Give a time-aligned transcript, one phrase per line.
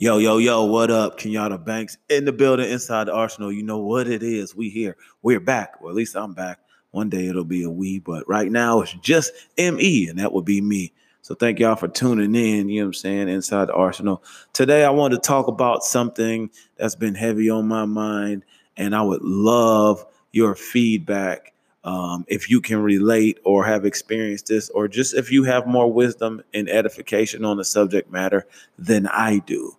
[0.00, 1.18] Yo, yo, yo, what up?
[1.18, 3.50] Kenyatta Banks in the building inside the arsenal.
[3.50, 4.54] You know what it is.
[4.54, 4.96] We here.
[5.22, 5.80] We're back.
[5.80, 6.60] Well, at least I'm back.
[6.92, 10.44] One day it'll be a we, but right now it's just ME, and that would
[10.44, 10.92] be me.
[11.22, 14.22] So thank y'all for tuning in, you know what I'm saying, inside the arsenal.
[14.52, 18.44] Today I want to talk about something that's been heavy on my mind,
[18.76, 21.52] and I would love your feedback.
[21.82, 25.92] Um, if you can relate or have experienced this, or just if you have more
[25.92, 28.46] wisdom and edification on the subject matter
[28.78, 29.74] than I do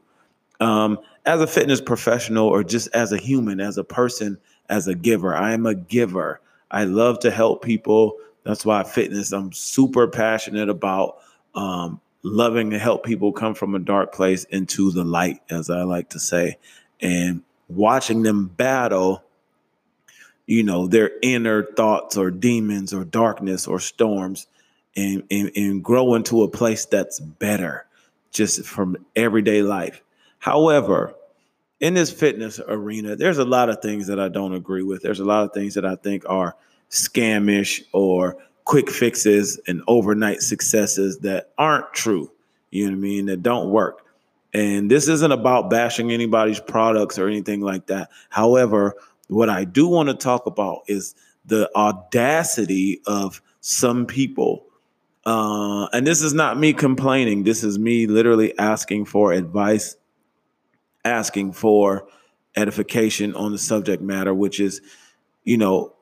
[0.59, 4.37] um, as a fitness professional or just as a human, as a person,
[4.69, 5.35] as a giver.
[5.35, 6.41] I am a giver.
[6.71, 8.17] I love to help people.
[8.43, 11.17] That's why fitness, I'm super passionate about
[11.55, 15.83] um, loving to help people come from a dark place into the light, as I
[15.83, 16.57] like to say,
[17.01, 19.23] and watching them battle,
[20.45, 24.47] you know, their inner thoughts or demons or darkness or storms
[24.95, 27.85] and, and, and grow into a place that's better
[28.31, 30.01] just from everyday life.
[30.39, 31.13] However,
[31.79, 35.01] in this fitness arena, there's a lot of things that I don't agree with.
[35.01, 36.55] There's a lot of things that I think are
[36.89, 42.31] scamish or quick fixes and overnight successes that aren't true.
[42.71, 43.25] You know what I mean?
[43.27, 44.05] That don't work.
[44.53, 48.09] And this isn't about bashing anybody's products or anything like that.
[48.29, 48.95] However,
[49.27, 54.65] what I do want to talk about is the audacity of some people.
[55.25, 57.43] Uh, and this is not me complaining.
[57.43, 59.95] This is me literally asking for advice
[61.05, 62.07] asking for
[62.55, 64.81] edification on the subject matter, which is,
[65.43, 65.93] you know,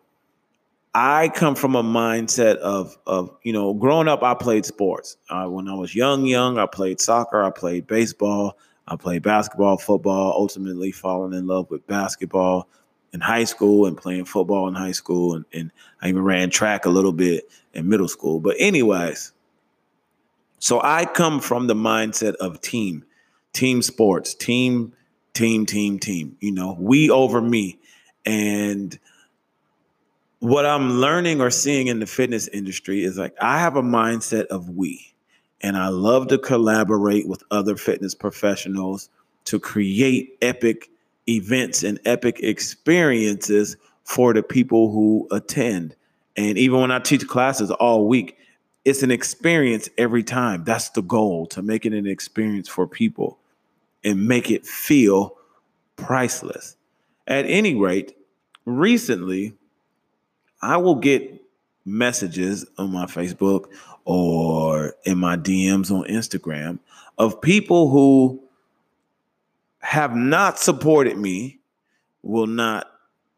[0.94, 5.18] I come from a mindset of of you know, growing up, I played sports.
[5.30, 9.78] Uh, when I was young, young, I played soccer, I played baseball, I played basketball,
[9.78, 10.34] football.
[10.36, 12.68] Ultimately, falling in love with basketball
[13.14, 16.86] in high school and playing football in high school, and, and I even ran track
[16.86, 18.40] a little bit in middle school.
[18.40, 19.34] But anyways,
[20.60, 23.06] so I come from the mindset of team
[23.54, 24.94] team sports, team,
[25.34, 26.36] team, team, team.
[26.40, 27.80] You know, we over me.
[28.26, 28.98] And
[30.40, 34.46] what I'm learning or seeing in the fitness industry is like I have a mindset
[34.48, 35.14] of we.
[35.62, 39.10] And I love to collaborate with other fitness professionals
[39.46, 40.90] to create epic
[41.28, 45.96] events and epic experiences for the people who attend.
[46.36, 48.38] And even when I teach classes all week,
[48.86, 50.64] it's an experience every time.
[50.64, 53.40] That's the goal to make it an experience for people
[54.04, 55.36] and make it feel
[55.96, 56.76] priceless.
[57.28, 58.16] At any rate,
[58.66, 59.54] recently,
[60.62, 61.44] I will get
[61.86, 63.66] messages on my Facebook
[64.06, 66.80] or in my DMs on Instagram
[67.18, 68.42] of people who
[69.80, 71.60] have not supported me,
[72.22, 72.88] will not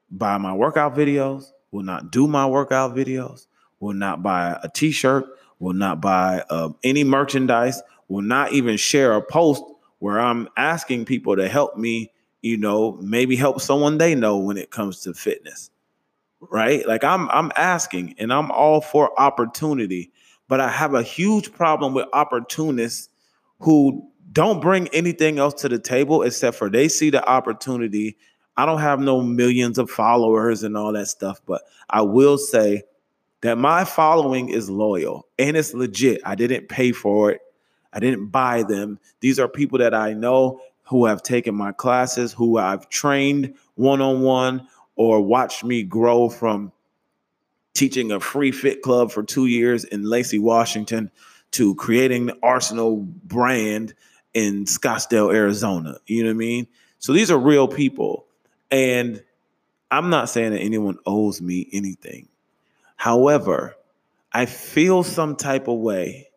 [0.09, 3.47] buy my workout videos, will not do my workout videos,
[3.79, 5.25] will not buy a t shirt,
[5.59, 9.63] will not buy uh, any merchandise, will not even share a post
[9.99, 12.11] where I'm asking people to help me,
[12.41, 15.69] you know, maybe help someone they know when it comes to fitness.
[16.41, 16.87] Right?
[16.87, 20.11] Like I'm I'm asking and I'm all for opportunity,
[20.47, 23.09] but I have a huge problem with opportunists
[23.59, 28.17] who don't bring anything else to the table except for they see the opportunity.
[28.55, 32.83] I don't have no millions of followers and all that stuff, but I will say
[33.41, 36.21] that my following is loyal and it's legit.
[36.25, 37.41] I didn't pay for it.
[37.94, 39.00] I didn't buy them.
[39.19, 44.01] These are people that I know who have taken my classes, who I've trained one
[44.01, 46.72] on one, or watched me grow from
[47.73, 51.11] teaching a free fit club for two years in Lacey, Washington,
[51.51, 53.94] to creating the Arsenal brand
[54.33, 55.97] in Scottsdale, Arizona.
[56.06, 56.67] You know what I mean?
[57.00, 58.25] So these are real people.
[58.71, 59.23] And
[59.91, 62.27] I'm not saying that anyone owes me anything.
[62.95, 63.75] However,
[64.33, 66.28] I feel some type of way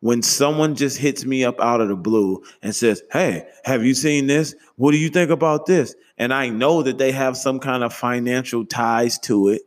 [0.00, 3.94] when someone just hits me up out of the blue and says, Hey, have you
[3.94, 4.54] seen this?
[4.76, 5.94] What do you think about this?
[6.16, 9.62] And I know that they have some kind of financial ties to it,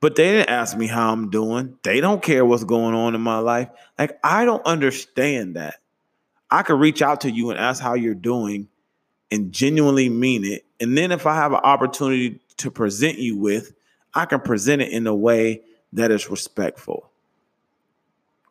[0.00, 1.78] but they didn't ask me how I'm doing.
[1.82, 3.68] They don't care what's going on in my life.
[3.98, 5.76] Like, I don't understand that.
[6.50, 8.68] I could reach out to you and ask how you're doing
[9.30, 10.66] and genuinely mean it.
[10.80, 13.72] And then if I have an opportunity to present you with,
[14.12, 15.62] I can present it in a way
[15.94, 17.11] that is respectful.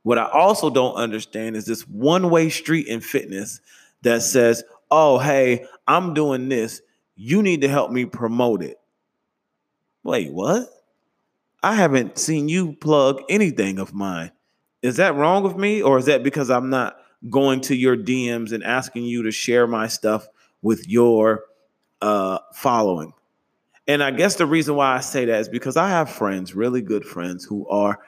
[0.03, 3.59] What I also don't understand is this one way street in fitness
[4.01, 6.81] that says, oh, hey, I'm doing this.
[7.15, 8.77] You need to help me promote it.
[10.03, 10.67] Wait, what?
[11.63, 14.31] I haven't seen you plug anything of mine.
[14.81, 15.81] Is that wrong with me?
[15.83, 16.97] Or is that because I'm not
[17.29, 20.27] going to your DMs and asking you to share my stuff
[20.63, 21.43] with your
[22.01, 23.13] uh, following?
[23.87, 26.81] And I guess the reason why I say that is because I have friends, really
[26.81, 27.99] good friends, who are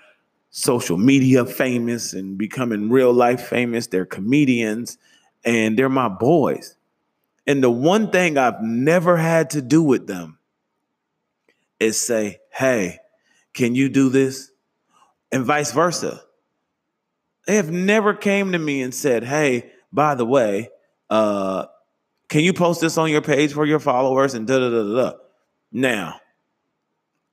[0.55, 3.87] social media famous and becoming real life famous.
[3.87, 4.99] They're comedians
[5.43, 6.77] and they're my boys.
[7.47, 10.37] And the one thing I've never had to do with them
[11.79, 12.99] is say, hey,
[13.55, 14.51] can you do this?
[15.31, 16.21] And vice versa.
[17.47, 20.69] They have never came to me and said, hey, by the way,
[21.09, 21.65] uh,
[22.29, 25.17] can you post this on your page for your followers and da da da da.
[25.71, 26.19] Now,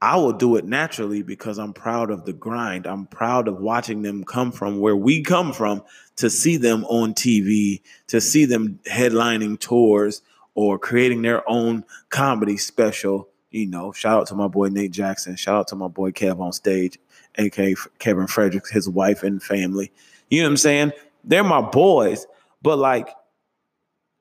[0.02, 2.86] I will do it naturally because I'm proud of the grind.
[2.86, 5.82] I'm proud of watching them come from where we come from
[6.16, 10.22] to see them on TV, to see them headlining tours
[10.54, 13.28] or creating their own comedy special.
[13.50, 15.36] You know, shout out to my boy Nate Jackson.
[15.36, 16.96] Shout out to my boy KevOnStage,
[17.36, 19.92] aka Kevin Fredericks, his wife and family.
[20.30, 20.92] You know what I'm saying?
[21.24, 22.26] They're my boys.
[22.62, 23.10] But like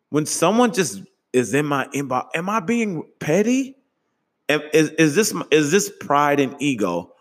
[0.10, 3.76] when someone just is in my inbox, am I being petty?
[4.50, 7.14] Is, is this is this pride and ego?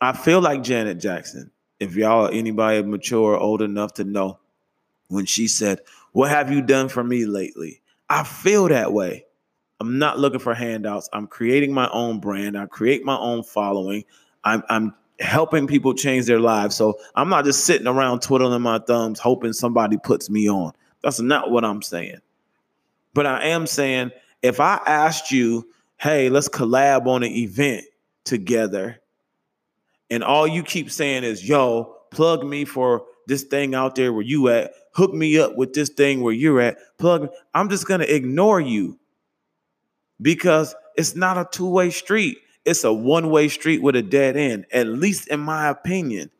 [0.00, 1.50] I feel like Janet Jackson.
[1.78, 4.38] If y'all anybody mature old enough to know
[5.08, 5.80] when she said,
[6.12, 7.80] "What have you done for me lately?"
[8.10, 9.24] I feel that way.
[9.80, 11.08] I'm not looking for handouts.
[11.12, 12.56] I'm creating my own brand.
[12.56, 14.04] I create my own following.
[14.44, 16.76] I'm, I'm helping people change their lives.
[16.76, 20.72] So I'm not just sitting around twiddling my thumbs, hoping somebody puts me on.
[21.02, 22.18] That's not what I'm saying.
[23.14, 24.12] But I am saying
[24.42, 25.66] if I asked you
[26.02, 27.84] hey, let's collab on an event
[28.24, 29.00] together.
[30.10, 34.24] And all you keep saying is, yo, plug me for this thing out there where
[34.24, 34.72] you at.
[34.94, 36.76] Hook me up with this thing where you're at.
[36.98, 37.28] Plug me.
[37.54, 38.98] I'm just gonna ignore you
[40.20, 42.38] because it's not a two-way street.
[42.64, 46.32] It's a one-way street with a dead end, at least in my opinion.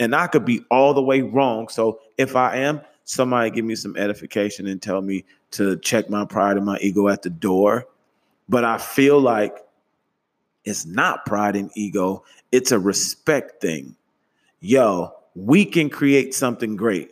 [0.00, 1.68] And I could be all the way wrong.
[1.68, 6.24] So if I am, somebody give me some edification and tell me to check my
[6.24, 7.86] pride and my ego at the door
[8.48, 9.56] but I feel like
[10.64, 13.96] it's not pride and ego, it's a respect thing.
[14.60, 17.10] Yo, we can create something great.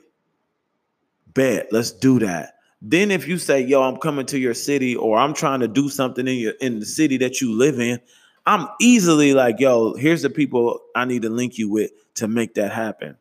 [1.35, 2.55] Bet, let's do that.
[2.81, 5.89] Then if you say, "Yo, I'm coming to your city or I'm trying to do
[5.89, 8.01] something in your in the city that you live in,"
[8.45, 12.55] I'm easily like, "Yo, here's the people I need to link you with to make
[12.55, 13.17] that happen."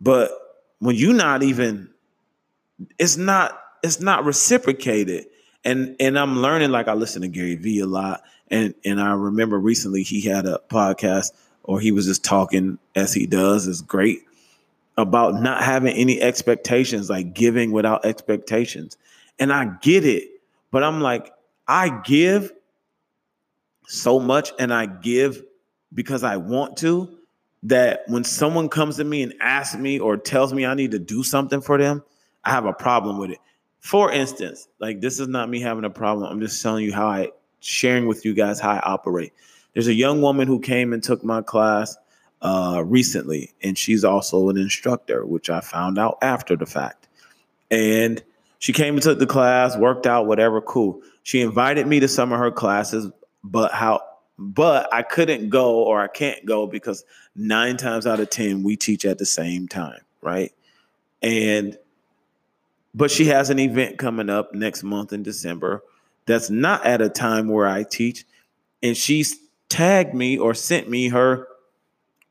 [0.00, 0.30] But
[0.78, 1.90] when you're not even
[2.98, 5.26] it's not it's not reciprocated
[5.66, 9.12] and and I'm learning like I listen to Gary Vee a lot, and and I
[9.12, 11.32] remember recently he had a podcast
[11.64, 14.20] or he was just talking as he does is great
[14.96, 18.96] about not having any expectations, like giving without expectations,
[19.38, 20.28] and I get it,
[20.70, 21.32] but I'm like
[21.66, 22.52] I give
[23.88, 25.42] so much and I give
[25.92, 27.12] because I want to
[27.64, 31.00] that when someone comes to me and asks me or tells me I need to
[31.00, 32.04] do something for them,
[32.44, 33.38] I have a problem with it.
[33.80, 36.30] For instance, like this is not me having a problem.
[36.30, 37.30] I'm just telling you how I
[37.60, 39.32] sharing with you guys how I operate.
[39.74, 41.96] There's a young woman who came and took my class
[42.42, 47.08] uh, recently, and she's also an instructor, which I found out after the fact.
[47.70, 48.22] And
[48.58, 51.02] she came and took the class, worked out, whatever, cool.
[51.22, 53.10] She invited me to some of her classes,
[53.44, 54.00] but how
[54.38, 58.76] but I couldn't go or I can't go because nine times out of 10, we
[58.76, 60.52] teach at the same time, right?
[61.22, 61.78] And
[62.96, 65.84] but she has an event coming up next month in December
[66.24, 68.24] that's not at a time where I teach.
[68.82, 69.38] And she's
[69.68, 71.46] tagged me or sent me her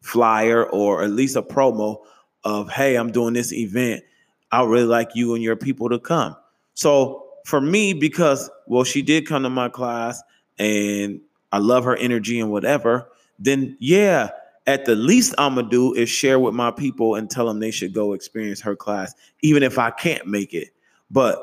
[0.02, 2.00] flyer or at least a promo
[2.44, 4.04] of, hey, I'm doing this event.
[4.52, 6.36] I really like you and your people to come.
[6.74, 10.22] So for me, because, well, she did come to my class
[10.58, 13.08] and I love her energy and whatever,
[13.38, 14.30] then yeah,
[14.68, 17.72] at the least I'm gonna do is share with my people and tell them they
[17.72, 20.70] should go experience her class, even if I can't make it.
[21.12, 21.40] But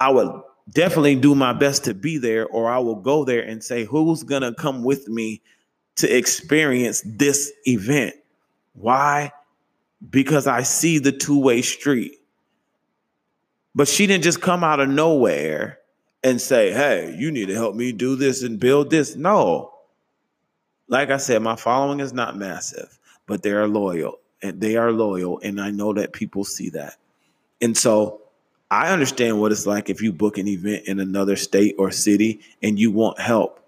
[0.00, 3.62] I would definitely do my best to be there, or I will go there and
[3.62, 5.40] say, who's gonna come with me
[5.96, 8.14] to experience this event?
[8.74, 9.32] Why?
[10.10, 12.14] Because I see the two-way street.
[13.74, 15.78] But she didn't just come out of nowhere
[16.24, 19.14] and say, hey, you need to help me do this and build this.
[19.14, 19.75] No
[20.88, 24.92] like I said, my following is not massive, but they are loyal and they are
[24.92, 25.40] loyal.
[25.42, 26.96] And I know that people see that.
[27.60, 28.20] And so
[28.70, 32.40] I understand what it's like if you book an event in another state or city
[32.62, 33.60] and you want help.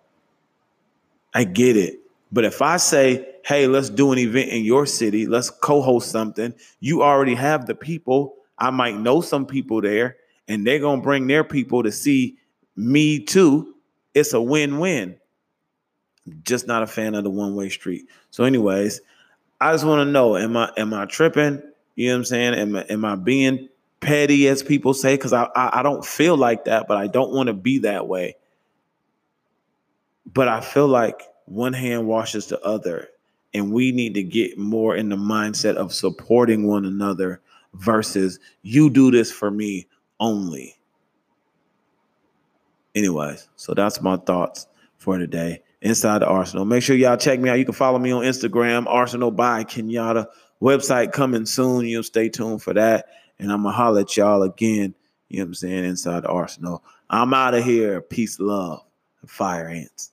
[1.35, 2.01] I get it.
[2.31, 6.11] But if I say, hey, let's do an event in your city, let's co host
[6.11, 8.35] something, you already have the people.
[8.59, 10.17] I might know some people there,
[10.49, 12.37] and they're going to bring their people to see
[12.77, 13.75] me too.
[14.15, 15.17] It's a win win
[16.45, 18.07] just not a fan of the one way street.
[18.31, 19.01] So, anyways,
[19.61, 21.63] I just want to know: Am I am I tripping?
[21.95, 22.55] You know what I'm saying?
[22.55, 23.69] Am I, am I being
[24.01, 25.17] petty, as people say?
[25.17, 28.07] Because I, I I don't feel like that, but I don't want to be that
[28.07, 28.37] way.
[30.33, 33.09] But I feel like one hand washes the other,
[33.55, 37.41] and we need to get more in the mindset of supporting one another
[37.75, 39.87] versus you do this for me
[40.21, 40.79] only.
[42.95, 44.67] Anyways, so that's my thoughts
[44.99, 46.65] for today inside the Arsenal.
[46.65, 47.59] Make sure y'all check me out.
[47.59, 50.27] You can follow me on Instagram, Arsenal by Kenyatta.
[50.61, 51.87] Website coming soon.
[51.87, 53.07] You'll stay tuned for that.
[53.39, 54.95] And I'm gonna holler at y'all again.
[55.29, 55.85] You know what I'm saying?
[55.85, 56.83] Inside the Arsenal.
[57.09, 58.01] I'm out of here.
[58.01, 58.83] Peace, love,
[59.21, 60.11] and fire ants.